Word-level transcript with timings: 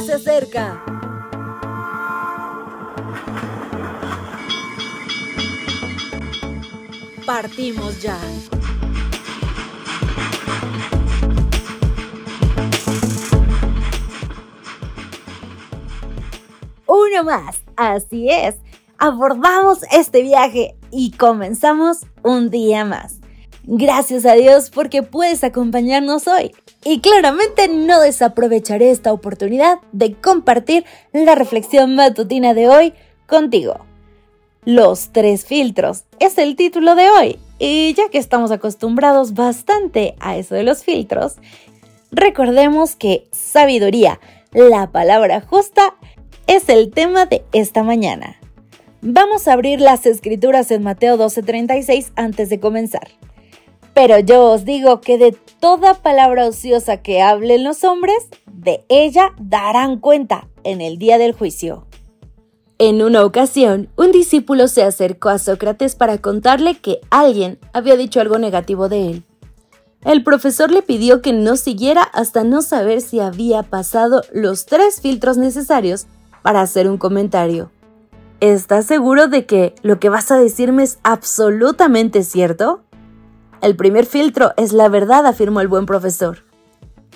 se 0.00 0.14
acerca. 0.14 0.82
Partimos 7.26 8.00
ya. 8.00 8.18
Uno 16.86 17.24
más, 17.24 17.62
así 17.76 18.30
es. 18.30 18.56
Abordamos 18.98 19.80
este 19.92 20.22
viaje 20.22 20.76
y 20.90 21.12
comenzamos 21.12 22.06
un 22.22 22.50
día 22.50 22.84
más. 22.84 23.17
Gracias 23.70 24.24
a 24.24 24.32
Dios 24.32 24.70
porque 24.70 25.02
puedes 25.02 25.44
acompañarnos 25.44 26.26
hoy. 26.26 26.52
Y 26.84 27.00
claramente 27.00 27.68
no 27.68 28.00
desaprovecharé 28.00 28.90
esta 28.90 29.12
oportunidad 29.12 29.78
de 29.92 30.14
compartir 30.14 30.86
la 31.12 31.34
reflexión 31.34 31.94
matutina 31.94 32.54
de 32.54 32.66
hoy 32.66 32.94
contigo. 33.26 33.84
Los 34.64 35.10
tres 35.12 35.44
filtros 35.44 36.04
es 36.18 36.38
el 36.38 36.56
título 36.56 36.94
de 36.94 37.10
hoy. 37.10 37.38
Y 37.58 37.92
ya 37.92 38.08
que 38.08 38.16
estamos 38.16 38.52
acostumbrados 38.52 39.34
bastante 39.34 40.14
a 40.18 40.38
eso 40.38 40.54
de 40.54 40.62
los 40.62 40.82
filtros, 40.82 41.34
recordemos 42.10 42.96
que 42.96 43.28
sabiduría, 43.32 44.18
la 44.52 44.90
palabra 44.92 45.42
justa, 45.42 45.94
es 46.46 46.70
el 46.70 46.90
tema 46.90 47.26
de 47.26 47.44
esta 47.52 47.82
mañana. 47.82 48.38
Vamos 49.02 49.46
a 49.46 49.52
abrir 49.52 49.82
las 49.82 50.06
escrituras 50.06 50.70
en 50.70 50.82
Mateo 50.82 51.18
12:36 51.18 52.12
antes 52.16 52.48
de 52.48 52.60
comenzar. 52.60 53.08
Pero 54.00 54.20
yo 54.20 54.52
os 54.52 54.64
digo 54.64 55.00
que 55.00 55.18
de 55.18 55.36
toda 55.58 55.94
palabra 55.94 56.46
ociosa 56.46 56.98
que 56.98 57.20
hablen 57.20 57.64
los 57.64 57.82
hombres, 57.82 58.28
de 58.46 58.84
ella 58.88 59.32
darán 59.40 59.98
cuenta 59.98 60.46
en 60.62 60.80
el 60.80 60.98
día 60.98 61.18
del 61.18 61.32
juicio. 61.32 61.84
En 62.78 63.02
una 63.02 63.24
ocasión, 63.24 63.88
un 63.96 64.12
discípulo 64.12 64.68
se 64.68 64.84
acercó 64.84 65.30
a 65.30 65.40
Sócrates 65.40 65.96
para 65.96 66.18
contarle 66.18 66.76
que 66.76 67.00
alguien 67.10 67.58
había 67.72 67.96
dicho 67.96 68.20
algo 68.20 68.38
negativo 68.38 68.88
de 68.88 69.10
él. 69.10 69.24
El 70.04 70.22
profesor 70.22 70.70
le 70.70 70.82
pidió 70.82 71.20
que 71.20 71.32
no 71.32 71.56
siguiera 71.56 72.02
hasta 72.02 72.44
no 72.44 72.62
saber 72.62 73.00
si 73.00 73.18
había 73.18 73.64
pasado 73.64 74.22
los 74.32 74.66
tres 74.66 75.00
filtros 75.00 75.38
necesarios 75.38 76.06
para 76.42 76.60
hacer 76.60 76.88
un 76.88 76.98
comentario. 76.98 77.72
¿Estás 78.38 78.86
seguro 78.86 79.26
de 79.26 79.44
que 79.44 79.74
lo 79.82 79.98
que 79.98 80.08
vas 80.08 80.30
a 80.30 80.38
decirme 80.38 80.84
es 80.84 81.00
absolutamente 81.02 82.22
cierto? 82.22 82.84
El 83.60 83.76
primer 83.76 84.06
filtro 84.06 84.52
es 84.56 84.72
la 84.72 84.88
verdad, 84.88 85.26
afirmó 85.26 85.60
el 85.60 85.68
buen 85.68 85.86
profesor. 85.86 86.38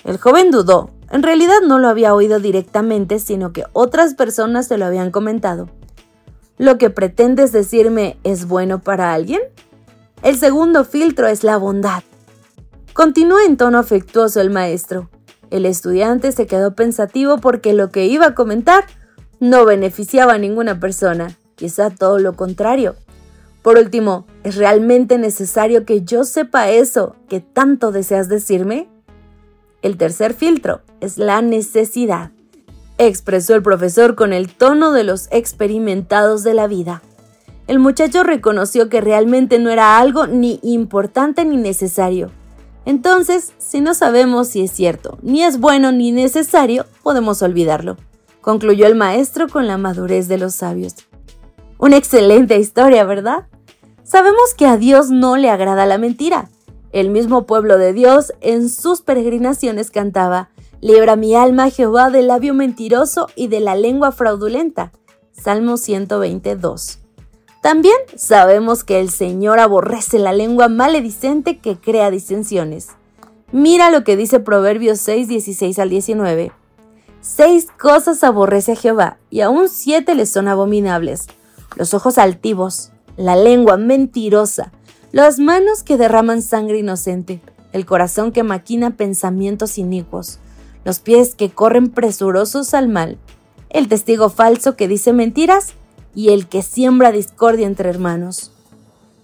El 0.03 0.17
joven 0.17 0.51
dudó. 0.51 0.91
En 1.09 1.23
realidad 1.23 1.61
no 1.65 1.79
lo 1.79 1.87
había 1.87 2.13
oído 2.13 2.39
directamente, 2.39 3.19
sino 3.19 3.53
que 3.53 3.65
otras 3.71 4.15
personas 4.15 4.67
se 4.67 4.77
lo 4.77 4.85
habían 4.85 5.11
comentado. 5.11 5.69
¿Lo 6.57 6.77
que 6.77 6.89
pretendes 6.89 7.51
decirme 7.51 8.17
es 8.23 8.47
bueno 8.47 8.79
para 8.79 9.13
alguien? 9.13 9.41
El 10.21 10.37
segundo 10.37 10.83
filtro 10.83 11.27
es 11.27 11.43
la 11.43 11.57
bondad. 11.57 12.03
Continuó 12.93 13.39
en 13.39 13.57
tono 13.57 13.79
afectuoso 13.79 14.41
el 14.41 14.49
maestro. 14.49 15.09
El 15.49 15.65
estudiante 15.65 16.31
se 16.31 16.47
quedó 16.47 16.75
pensativo 16.75 17.37
porque 17.37 17.73
lo 17.73 17.89
que 17.89 18.05
iba 18.05 18.27
a 18.27 18.35
comentar 18.35 18.85
no 19.39 19.65
beneficiaba 19.65 20.33
a 20.33 20.37
ninguna 20.37 20.79
persona, 20.79 21.37
quizá 21.55 21.89
todo 21.89 22.19
lo 22.19 22.33
contrario. 22.33 22.95
Por 23.63 23.77
último, 23.77 24.27
¿es 24.43 24.57
realmente 24.57 25.17
necesario 25.17 25.85
que 25.85 26.03
yo 26.03 26.25
sepa 26.25 26.69
eso 26.69 27.15
que 27.29 27.39
tanto 27.39 27.93
deseas 27.93 28.27
decirme? 28.27 28.89
El 29.81 29.97
tercer 29.97 30.33
filtro 30.33 30.81
es 30.99 31.17
la 31.17 31.41
necesidad, 31.41 32.31
expresó 32.97 33.55
el 33.55 33.63
profesor 33.63 34.15
con 34.15 34.33
el 34.33 34.53
tono 34.53 34.91
de 34.91 35.05
los 35.05 35.29
experimentados 35.31 36.43
de 36.43 36.53
la 36.53 36.67
vida. 36.67 37.01
El 37.67 37.79
muchacho 37.79 38.23
reconoció 38.23 38.89
que 38.89 38.99
realmente 38.99 39.59
no 39.59 39.69
era 39.69 39.97
algo 39.97 40.27
ni 40.27 40.59
importante 40.61 41.45
ni 41.45 41.55
necesario. 41.55 42.31
Entonces, 42.85 43.53
si 43.59 43.79
no 43.79 43.93
sabemos 43.93 44.49
si 44.49 44.61
es 44.61 44.71
cierto, 44.71 45.17
ni 45.21 45.43
es 45.43 45.57
bueno 45.57 45.93
ni 45.93 46.11
necesario, 46.11 46.85
podemos 47.01 47.41
olvidarlo, 47.41 47.95
concluyó 48.41 48.87
el 48.87 48.95
maestro 48.95 49.47
con 49.47 49.67
la 49.67 49.77
madurez 49.77 50.27
de 50.27 50.37
los 50.37 50.53
sabios. 50.53 50.95
Una 51.77 51.95
excelente 51.95 52.57
historia, 52.59 53.05
¿verdad? 53.05 53.45
Sabemos 54.13 54.53
que 54.55 54.67
a 54.67 54.77
Dios 54.77 55.09
no 55.09 55.37
le 55.37 55.49
agrada 55.49 55.87
la 55.87 55.97
mentira. 55.97 56.47
El 56.91 57.09
mismo 57.09 57.47
pueblo 57.47 57.79
de 57.79 57.93
Dios 57.93 58.31
en 58.41 58.69
sus 58.69 59.01
peregrinaciones 59.01 59.89
cantaba, 59.89 60.51
Libra 60.81 61.15
mi 61.15 61.33
alma 61.33 61.71
Jehová 61.71 62.11
del 62.11 62.27
labio 62.27 62.53
mentiroso 62.53 63.25
y 63.35 63.47
de 63.47 63.59
la 63.59 63.75
lengua 63.75 64.11
fraudulenta. 64.11 64.91
Salmo 65.31 65.77
122. 65.77 66.99
También 67.63 67.95
sabemos 68.15 68.83
que 68.83 68.99
el 68.99 69.09
Señor 69.09 69.57
aborrece 69.57 70.19
la 70.19 70.31
lengua 70.31 70.67
maledicente 70.67 71.57
que 71.57 71.79
crea 71.79 72.11
disensiones. 72.11 72.89
Mira 73.51 73.89
lo 73.89 74.03
que 74.03 74.15
dice 74.15 74.39
Proverbios 74.39 74.99
6, 74.99 75.27
16 75.27 75.79
al 75.79 75.89
19. 75.89 76.51
Seis 77.21 77.67
cosas 77.81 78.23
aborrece 78.23 78.73
a 78.73 78.75
Jehová, 78.75 79.17
y 79.31 79.41
aún 79.41 79.69
siete 79.69 80.13
le 80.13 80.27
son 80.27 80.49
abominables. 80.49 81.25
Los 81.75 81.95
ojos 81.95 82.19
altivos, 82.19 82.92
la 83.17 83.35
lengua 83.35 83.77
mentirosa, 83.77 84.71
las 85.11 85.39
manos 85.39 85.83
que 85.83 85.97
derraman 85.97 86.41
sangre 86.41 86.79
inocente, 86.79 87.41
el 87.71 87.85
corazón 87.85 88.31
que 88.31 88.43
maquina 88.43 88.91
pensamientos 88.91 89.77
inicuos, 89.77 90.39
los 90.85 90.99
pies 90.99 91.35
que 91.35 91.51
corren 91.51 91.89
presurosos 91.89 92.73
al 92.73 92.87
mal, 92.87 93.17
el 93.69 93.87
testigo 93.87 94.29
falso 94.29 94.75
que 94.75 94.87
dice 94.87 95.13
mentiras 95.13 95.73
y 96.15 96.29
el 96.29 96.47
que 96.47 96.61
siembra 96.61 97.11
discordia 97.11 97.67
entre 97.67 97.89
hermanos. 97.89 98.51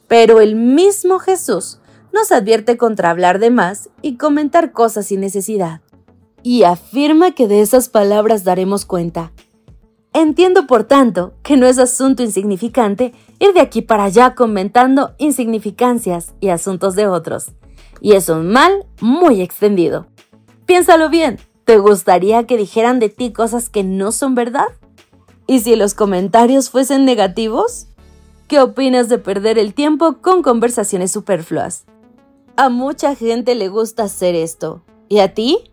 Pero 0.07 0.41
el 0.41 0.55
mismo 0.55 1.19
Jesús 1.19 1.79
nos 2.11 2.31
advierte 2.31 2.77
contra 2.77 3.11
hablar 3.11 3.39
de 3.39 3.51
más 3.51 3.89
y 4.01 4.17
comentar 4.17 4.71
cosas 4.71 5.07
sin 5.07 5.21
necesidad, 5.21 5.81
y 6.41 6.63
afirma 6.63 7.31
que 7.31 7.47
de 7.47 7.61
esas 7.61 7.89
palabras 7.89 8.43
daremos 8.43 8.85
cuenta. 8.85 9.31
Entiendo, 10.19 10.67
por 10.67 10.83
tanto, 10.83 11.31
que 11.43 11.55
no 11.55 11.65
es 11.65 11.79
asunto 11.79 12.23
insignificante 12.23 13.13
ir 13.39 13.53
de 13.53 13.61
aquí 13.61 13.81
para 13.81 14.03
allá 14.03 14.35
comentando 14.35 15.15
insignificancias 15.17 16.33
y 16.41 16.49
asuntos 16.49 16.95
de 16.95 17.07
otros. 17.07 17.53
Y 18.01 18.11
es 18.11 18.27
un 18.27 18.49
mal 18.49 18.85
muy 18.99 19.41
extendido. 19.41 20.07
Piénsalo 20.65 21.09
bien, 21.09 21.39
¿te 21.63 21.77
gustaría 21.77 22.45
que 22.45 22.57
dijeran 22.57 22.99
de 22.99 23.07
ti 23.07 23.31
cosas 23.31 23.69
que 23.69 23.85
no 23.85 24.11
son 24.11 24.35
verdad? 24.35 24.67
¿Y 25.47 25.61
si 25.61 25.77
los 25.77 25.93
comentarios 25.93 26.69
fuesen 26.69 27.05
negativos? 27.05 27.87
¿Qué 28.49 28.59
opinas 28.59 29.07
de 29.07 29.19
perder 29.19 29.57
el 29.57 29.73
tiempo 29.73 30.17
con 30.21 30.41
conversaciones 30.41 31.13
superfluas? 31.13 31.85
A 32.57 32.67
mucha 32.67 33.15
gente 33.15 33.55
le 33.55 33.69
gusta 33.69 34.03
hacer 34.03 34.35
esto. 34.35 34.81
¿Y 35.07 35.19
a 35.19 35.33
ti? 35.33 35.71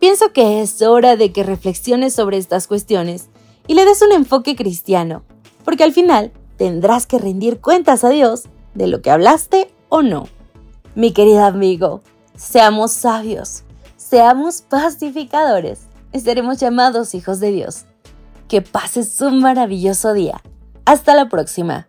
Pienso 0.00 0.32
que 0.32 0.60
es 0.60 0.82
hora 0.82 1.14
de 1.14 1.30
que 1.30 1.44
reflexiones 1.44 2.14
sobre 2.14 2.36
estas 2.36 2.66
cuestiones 2.66 3.28
y 3.66 3.74
le 3.74 3.84
des 3.84 4.02
un 4.02 4.12
enfoque 4.12 4.56
cristiano, 4.56 5.22
porque 5.64 5.84
al 5.84 5.92
final 5.92 6.32
tendrás 6.56 7.06
que 7.06 7.18
rendir 7.18 7.60
cuentas 7.60 8.04
a 8.04 8.10
Dios 8.10 8.44
de 8.74 8.86
lo 8.86 9.02
que 9.02 9.10
hablaste 9.10 9.72
o 9.88 10.02
no. 10.02 10.28
Mi 10.94 11.12
querido 11.12 11.44
amigo, 11.44 12.02
seamos 12.36 12.92
sabios, 12.92 13.64
seamos 13.96 14.62
pacificadores 14.62 15.80
y 16.12 16.20
seremos 16.20 16.58
llamados 16.58 17.14
hijos 17.14 17.40
de 17.40 17.50
Dios. 17.50 17.84
Que 18.48 18.62
pases 18.62 19.20
un 19.20 19.40
maravilloso 19.40 20.12
día. 20.12 20.40
Hasta 20.84 21.16
la 21.16 21.28
próxima. 21.28 21.88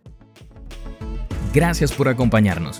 Gracias 1.54 1.92
por 1.92 2.08
acompañarnos. 2.10 2.80